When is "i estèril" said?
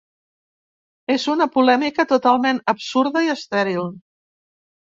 3.29-3.89